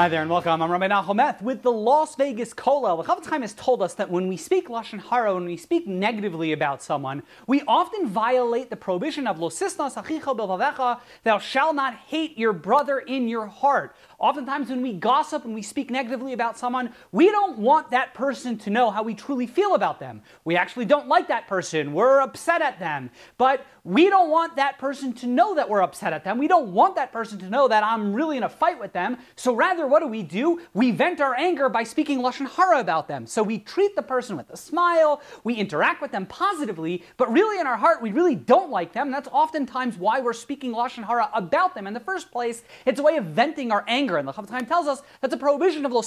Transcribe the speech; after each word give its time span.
Hi 0.00 0.08
there 0.08 0.22
and 0.22 0.30
welcome. 0.30 0.62
I'm 0.62 0.70
Rabbi 0.70 0.88
Nachum 0.88 1.42
with 1.42 1.60
the 1.60 1.70
Las 1.70 2.14
Vegas 2.14 2.54
Kollel. 2.54 3.04
The 3.04 3.12
Chofetz 3.12 3.26
Chaim 3.26 3.42
has 3.42 3.52
told 3.52 3.82
us 3.82 3.92
that 3.96 4.08
when 4.08 4.28
we 4.28 4.38
speak 4.38 4.68
lashon 4.68 4.98
hara, 4.98 5.34
when 5.34 5.44
we 5.44 5.58
speak 5.58 5.86
negatively 5.86 6.52
about 6.52 6.82
someone, 6.82 7.22
we 7.46 7.60
often 7.68 8.08
violate 8.08 8.70
the 8.70 8.76
prohibition 8.76 9.26
of 9.26 9.38
lo 9.38 9.50
sisnas 9.50 10.02
achicha 10.02 10.34
belvavecha, 10.34 11.00
thou 11.24 11.38
shalt 11.38 11.74
not 11.74 11.92
hate 11.96 12.38
your 12.38 12.54
brother 12.54 12.98
in 12.98 13.28
your 13.28 13.44
heart. 13.44 13.94
Oftentimes, 14.18 14.70
when 14.70 14.80
we 14.80 14.94
gossip 14.94 15.44
and 15.44 15.52
we 15.52 15.60
speak 15.60 15.90
negatively 15.90 16.32
about 16.32 16.58
someone, 16.58 16.94
we 17.12 17.30
don't 17.30 17.58
want 17.58 17.90
that 17.90 18.14
person 18.14 18.56
to 18.56 18.70
know 18.70 18.90
how 18.90 19.02
we 19.02 19.14
truly 19.14 19.46
feel 19.46 19.74
about 19.74 20.00
them. 20.00 20.22
We 20.46 20.56
actually 20.56 20.86
don't 20.86 21.08
like 21.08 21.28
that 21.28 21.46
person. 21.46 21.92
We're 21.92 22.22
upset 22.22 22.62
at 22.62 22.78
them. 22.78 23.10
But 23.36 23.66
we 23.84 24.08
don't 24.08 24.30
want 24.30 24.56
that 24.56 24.78
person 24.78 25.12
to 25.14 25.26
know 25.26 25.54
that 25.54 25.68
we're 25.68 25.82
upset 25.82 26.12
at 26.12 26.24
them. 26.24 26.38
We 26.38 26.48
don't 26.48 26.72
want 26.72 26.96
that 26.96 27.12
person 27.12 27.38
to 27.40 27.50
know 27.50 27.68
that 27.68 27.82
I'm 27.82 28.12
really 28.12 28.36
in 28.36 28.42
a 28.42 28.48
fight 28.48 28.78
with 28.78 28.92
them. 28.92 29.18
So 29.36 29.54
rather, 29.54 29.89
what 29.90 30.00
do 30.00 30.06
we 30.06 30.22
do? 30.22 30.60
We 30.72 30.90
vent 30.92 31.20
our 31.20 31.34
anger 31.34 31.68
by 31.68 31.82
speaking 31.82 32.20
lashon 32.20 32.48
hara 32.48 32.80
about 32.80 33.08
them. 33.08 33.26
So 33.26 33.42
we 33.42 33.58
treat 33.58 33.96
the 33.96 34.02
person 34.02 34.36
with 34.36 34.48
a 34.50 34.56
smile. 34.56 35.20
We 35.44 35.54
interact 35.54 36.00
with 36.00 36.12
them 36.12 36.26
positively, 36.26 37.04
but 37.16 37.32
really 37.32 37.60
in 37.60 37.66
our 37.66 37.76
heart, 37.76 38.00
we 38.00 38.12
really 38.12 38.36
don't 38.36 38.70
like 38.70 38.92
them. 38.92 39.10
That's 39.10 39.28
oftentimes 39.28 39.96
why 39.96 40.20
we're 40.20 40.32
speaking 40.32 40.72
lashon 40.72 41.04
hara 41.04 41.28
about 41.34 41.74
them 41.74 41.86
in 41.86 41.94
the 41.94 42.00
first 42.00 42.30
place. 42.30 42.62
It's 42.86 43.00
a 43.00 43.02
way 43.02 43.16
of 43.16 43.26
venting 43.26 43.72
our 43.72 43.84
anger, 43.86 44.16
and 44.16 44.26
the 44.26 44.32
Chaim 44.32 44.66
tells 44.66 44.86
us 44.86 45.02
that's 45.20 45.34
a 45.34 45.36
prohibition 45.36 45.84
of 45.84 45.92
lo. 45.92 46.02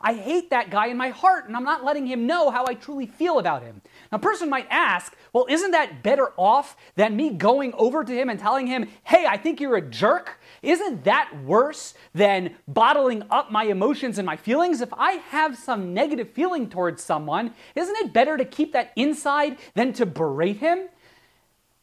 I 0.00 0.14
hate 0.14 0.50
that 0.50 0.70
guy 0.70 0.86
in 0.86 0.96
my 0.96 1.10
heart, 1.10 1.46
and 1.46 1.56
I'm 1.56 1.64
not 1.64 1.84
letting 1.84 2.06
him 2.06 2.26
know 2.26 2.50
how 2.50 2.64
I 2.66 2.74
truly 2.74 3.06
feel 3.06 3.38
about 3.38 3.62
him. 3.62 3.82
Now, 4.10 4.16
a 4.16 4.20
person 4.20 4.48
might 4.48 4.66
ask, 4.70 5.14
well, 5.32 5.46
isn't 5.48 5.70
that 5.72 6.02
better 6.02 6.32
off 6.36 6.76
than 6.96 7.16
me 7.16 7.30
going 7.30 7.72
over 7.74 8.02
to 8.04 8.12
him 8.12 8.28
and 8.28 8.40
telling 8.40 8.66
him, 8.66 8.88
hey, 9.04 9.26
I 9.26 9.36
think 9.36 9.60
you're 9.60 9.76
a 9.76 9.82
jerk? 9.82 10.39
Isn't 10.62 11.04
that 11.04 11.30
worse 11.44 11.94
than 12.14 12.56
bottling 12.66 13.22
up 13.30 13.50
my 13.50 13.64
emotions 13.64 14.18
and 14.18 14.26
my 14.26 14.36
feelings? 14.36 14.80
If 14.80 14.92
I 14.92 15.12
have 15.12 15.56
some 15.56 15.94
negative 15.94 16.30
feeling 16.30 16.68
towards 16.68 17.02
someone, 17.02 17.54
isn't 17.74 17.96
it 17.96 18.12
better 18.12 18.36
to 18.36 18.44
keep 18.44 18.72
that 18.72 18.92
inside 18.96 19.58
than 19.74 19.92
to 19.94 20.06
berate 20.06 20.58
him? 20.58 20.88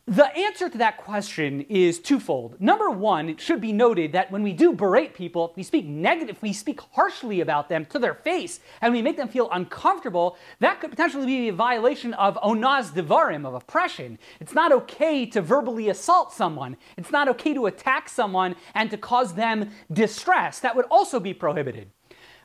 The 0.09 0.33
answer 0.38 0.69
to 0.69 0.77
that 0.77 0.95
question 0.95 1.66
is 1.67 2.00
twofold. 2.00 2.61
Number 2.61 2.89
one, 2.89 3.27
it 3.27 3.41
should 3.41 3.59
be 3.59 3.73
noted 3.73 4.13
that 4.13 4.31
when 4.31 4.41
we 4.41 4.53
do 4.53 4.72
berate 4.72 5.13
people, 5.13 5.52
we 5.58 5.63
speak 5.63 5.86
negative, 5.86 6.41
we 6.41 6.53
speak 6.53 6.80
harshly 6.94 7.41
about 7.41 7.67
them 7.67 7.83
to 7.88 8.00
their 8.00 8.13
face, 8.13 8.61
and 8.80 8.94
we 8.94 9.02
make 9.02 9.17
them 9.17 9.28
feel 9.28 9.50
uncomfortable, 9.52 10.38
that 10.61 10.80
could 10.80 10.91
potentially 10.91 11.25
be 11.25 11.50
a 11.50 11.53
violation 11.53 12.13
of 12.13 12.38
onaas 12.38 12.91
devarim, 12.94 13.45
of 13.45 13.53
oppression. 13.53 14.17
It's 14.39 14.53
not 14.53 14.72
okay 14.72 15.25
to 15.25 15.41
verbally 15.41 15.89
assault 15.89 16.31
someone. 16.31 16.78
It's 16.95 17.11
not 17.11 17.28
okay 17.28 17.53
to 17.53 17.66
attack 17.66 18.08
someone 18.08 18.55
and 18.75 18.89
to 18.91 18.97
cause 18.97 19.33
them 19.33 19.72
distress. 19.91 20.59
That 20.59 20.78
would 20.78 20.85
also 20.85 21.19
be 21.19 21.33
prohibited. 21.33 21.91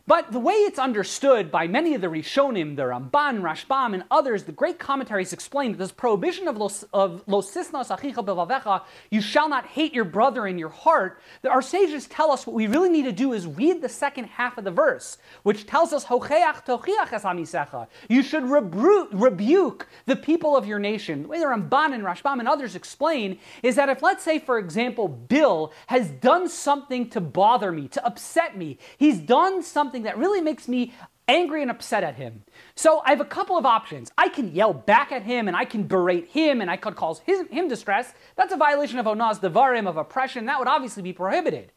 But 0.05 0.33
the 0.33 0.41
way 0.41 0.55
it's 0.55 0.81
understood 0.81 1.53
by 1.53 1.69
many 1.69 1.95
of 1.95 2.01
the 2.01 2.09
Rishonim, 2.09 2.75
the 2.75 2.83
Ramban, 2.83 3.41
Rashbam, 3.41 3.95
and 3.95 4.03
others, 4.11 4.43
the 4.45 4.53
great 4.53 4.81
commentaries 4.81 5.33
explain 5.33 5.73
that 5.73 5.79
this 5.79 5.93
prohibition 5.93 6.49
of 6.49 6.57
los, 6.57 6.83
of 6.93 7.25
sisnas 7.27 7.89
achicha 7.89 8.15
bevavecha, 8.15 8.83
you 9.11 9.21
shall 9.21 9.49
not 9.49 9.65
hate 9.67 9.95
your 9.95 10.05
brother 10.05 10.45
in 10.47 10.59
your 10.59 10.71
heart, 10.71 11.21
that 11.43 11.53
our 11.53 11.63
sages 11.63 12.09
tell 12.09 12.33
us 12.33 12.47
what 12.47 12.55
we 12.55 12.67
really 12.67 12.89
need 12.89 13.05
to 13.05 13.13
do 13.13 13.33
is 13.33 13.47
read 13.47 13.81
the 13.81 13.89
second 13.89 14.25
half 14.25 14.59
of 14.59 14.65
the 14.65 14.73
verse, 14.73 15.19
which 15.45 15.67
tells 15.67 15.93
us, 15.93 16.07
Hocheach 16.07 16.67
tochiach 16.67 17.13
es. 17.13 17.89
You 18.09 18.25
should 18.25 18.45
rebu- 18.45 19.09
rebuke 19.13 19.87
the 20.07 20.17
people 20.17 20.57
of 20.57 20.67
your 20.67 20.81
nation. 20.81 21.23
The 21.23 21.29
way 21.29 21.39
the 21.39 21.47
Ramban 21.47 21.95
and 21.95 22.03
Rashbam 22.03 22.41
and 22.41 22.49
others 22.49 22.75
explain 22.75 23.39
is 23.63 23.77
that 23.77 23.89
if, 23.89 24.03
let's 24.03 24.25
say, 24.25 24.41
for 24.41 24.59
example, 24.59 25.07
Bill 25.07 25.73
has 25.87 26.11
done 26.11 26.49
something 26.49 27.09
to 27.11 27.21
bother 27.21 27.71
me, 27.71 27.87
to 27.89 28.05
upset 28.05 28.59
me, 28.59 28.79
he's 28.99 29.21
done 29.21 29.63
something 29.63 29.92
something 29.93 30.05
that 30.05 30.17
really 30.17 30.41
makes 30.41 30.69
me 30.69 30.95
angry 31.29 31.61
and 31.61 31.71
upset 31.71 32.03
at 32.03 32.15
him. 32.15 32.43
So 32.75 33.03
I 33.05 33.11
have 33.11 33.21
a 33.21 33.27
couple 33.27 33.59
of 33.59 33.67
options. 33.67 34.11
I 34.17 34.31
can 34.31 34.55
yell 34.55 34.73
back 34.73 35.13
at 35.13 35.23
him 35.23 35.49
and 35.49 35.55
I 35.57 35.67
can 35.67 35.87
berate 35.87 36.29
him 36.29 36.63
and 36.63 36.71
I 36.71 36.79
could 36.79 36.97
cause 36.97 37.21
his, 37.27 37.47
him 37.51 37.69
distress. 37.69 38.15
That's 38.35 38.55
a 38.55 38.57
violation 38.57 38.99
of 38.99 39.05
onaas 39.05 39.39
devarim, 39.39 39.87
of 39.87 39.99
oppression. 39.99 40.47
That 40.47 40.59
would 40.59 40.69
obviously 40.69 41.03
be 41.03 41.13
prohibited. 41.13 41.73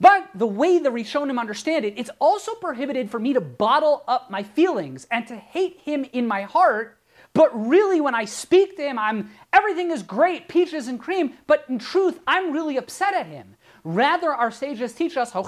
But 0.00 0.30
the 0.34 0.48
way 0.48 0.80
the 0.80 0.88
Rishonim 0.88 1.38
understand 1.38 1.84
it, 1.84 1.94
it's 1.96 2.10
also 2.18 2.54
prohibited 2.54 3.08
for 3.08 3.20
me 3.20 3.34
to 3.34 3.40
bottle 3.40 4.02
up 4.08 4.32
my 4.32 4.42
feelings 4.42 5.06
and 5.12 5.24
to 5.28 5.36
hate 5.36 5.78
him 5.84 6.04
in 6.12 6.26
my 6.26 6.42
heart. 6.42 6.98
But 7.34 7.50
really, 7.68 8.00
when 8.00 8.16
I 8.16 8.24
speak 8.24 8.76
to 8.76 8.82
him, 8.82 8.98
I'm 8.98 9.30
everything 9.52 9.92
is 9.92 10.02
great, 10.02 10.48
peaches 10.48 10.88
and 10.88 10.98
cream. 10.98 11.34
But 11.46 11.64
in 11.68 11.78
truth, 11.78 12.18
I'm 12.26 12.52
really 12.52 12.76
upset 12.76 13.14
at 13.14 13.26
him. 13.26 13.54
Rather, 13.84 14.32
our 14.32 14.50
sages 14.50 14.94
teach 14.94 15.14
us, 15.18 15.34
you 15.34 15.42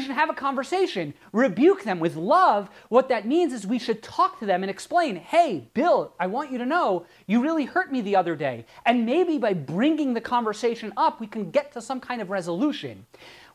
should 0.00 0.10
have 0.10 0.28
a 0.28 0.34
conversation, 0.34 1.14
rebuke 1.32 1.84
them 1.84 2.00
with 2.00 2.16
love. 2.16 2.68
What 2.88 3.08
that 3.10 3.26
means 3.26 3.52
is 3.52 3.64
we 3.64 3.78
should 3.78 4.02
talk 4.02 4.40
to 4.40 4.46
them 4.46 4.64
and 4.64 4.70
explain, 4.70 5.14
hey, 5.14 5.68
Bill, 5.72 6.12
I 6.18 6.26
want 6.26 6.50
you 6.50 6.58
to 6.58 6.66
know 6.66 7.06
you 7.28 7.40
really 7.40 7.64
hurt 7.64 7.92
me 7.92 8.00
the 8.00 8.16
other 8.16 8.34
day. 8.34 8.66
And 8.84 9.06
maybe 9.06 9.38
by 9.38 9.54
bringing 9.54 10.14
the 10.14 10.20
conversation 10.20 10.92
up, 10.96 11.20
we 11.20 11.28
can 11.28 11.52
get 11.52 11.72
to 11.74 11.80
some 11.80 12.00
kind 12.00 12.20
of 12.20 12.28
resolution. 12.28 13.06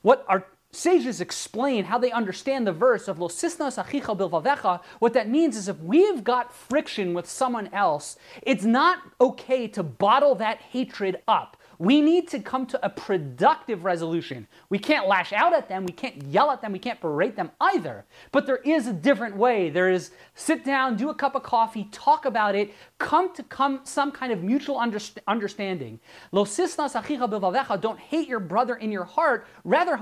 What 0.02 0.24
our 0.30 0.46
sages 0.72 1.22
explain 1.22 1.86
how 1.86 1.98
they 1.98 2.12
understand 2.12 2.68
the 2.68 2.72
verse 2.72 3.08
of 3.08 3.20
Lo 3.20 3.28
sisnas 3.28 3.84
achicha 3.84 4.16
bilvavecha. 4.18 4.82
What 5.00 5.14
that 5.14 5.30
means 5.30 5.56
is 5.56 5.68
if 5.68 5.80
we've 5.80 6.24
got 6.24 6.54
friction 6.54 7.14
with 7.14 7.28
someone 7.28 7.68
else, 7.74 8.18
it's 8.42 8.64
not 8.64 9.00
okay 9.20 9.68
to 9.70 9.84
bottle 9.84 10.36
that 10.36 10.60
hatred 10.60 11.22
up. 11.28 11.57
We 11.80 12.02
need 12.02 12.28
to 12.30 12.40
come 12.40 12.66
to 12.68 12.86
a 12.86 12.90
productive 12.90 13.84
resolution. 13.84 14.48
We 14.70 14.80
can't 14.80 15.08
lash 15.08 15.32
out 15.32 15.54
at 15.54 15.70
them, 15.70 15.86
we 15.86 15.94
can't 15.94 16.24
yell 16.24 16.50
at 16.52 16.62
them, 16.62 16.72
we 16.72 16.80
can't 16.80 17.00
berate 17.00 17.36
them 17.36 17.52
either. 17.62 18.06
But 18.32 18.46
there 18.46 18.58
is 18.58 18.88
a 18.88 18.94
different 18.94 19.36
way. 19.36 19.70
There 19.70 19.90
is 19.90 20.12
sit 20.34 20.66
down, 20.66 20.96
do 20.96 21.10
a 21.10 21.16
cup 21.16 21.36
of 21.36 21.44
coffee, 21.44 21.88
talk 21.92 22.26
about 22.26 22.56
it, 22.56 22.74
come 22.98 23.34
to 23.36 23.44
come 23.44 23.82
some 23.84 24.12
kind 24.12 24.32
of 24.32 24.44
mutual 24.44 24.78
underst- 24.78 25.20
understanding. 25.28 26.00
Don't 26.32 28.00
hate 28.00 28.28
your 28.28 28.40
brother 28.40 28.76
in 28.76 28.92
your 28.92 29.04
heart, 29.04 29.48
rather 29.64 29.98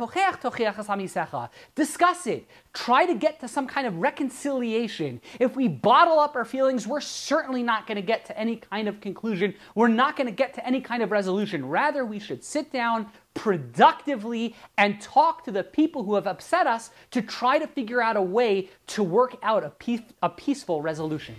Discuss 1.75 2.28
it. 2.28 2.47
Try 2.74 3.06
to 3.06 3.16
get 3.16 3.40
to 3.40 3.47
some 3.47 3.68
kind 3.68 3.88
of 3.88 3.97
reconciliation. 3.97 5.22
If 5.40 5.56
we 5.56 5.68
bottle 5.68 6.19
up 6.19 6.35
our 6.35 6.46
feelings, 6.46 6.88
we're 6.88 7.02
certainly 7.02 7.64
not 7.64 7.88
going 7.88 7.96
to 7.96 8.02
get 8.02 8.25
to 8.25 8.38
any 8.38 8.58
kind 8.58 8.88
of 8.88 9.02
conclusion. 9.02 9.53
We're 9.75 9.88
not 9.88 10.16
going 10.16 10.28
to 10.28 10.34
get 10.34 10.53
to 10.56 10.66
any 10.66 10.81
kind 10.81 11.03
of 11.03 11.12
resolution. 11.12 11.65
Rather, 11.70 12.06
we 12.06 12.20
should 12.20 12.44
sit 12.44 12.72
down 12.72 13.08
productively 13.34 14.56
and 14.78 15.02
talk 15.02 15.44
to 15.44 15.52
the 15.52 15.64
people 15.64 16.03
who 16.03 16.16
have 16.16 16.28
upset 16.28 16.68
us 16.68 16.90
to 17.12 17.22
try 17.22 17.59
to 17.59 17.68
figure 17.68 18.02
out 18.02 18.18
a 18.18 18.22
way 18.22 18.70
to 18.88 19.03
work 19.03 19.38
out 19.44 19.64
a, 19.64 19.70
peace, 19.70 20.02
a 20.24 20.30
peaceful 20.30 20.81
resolution. 20.81 21.36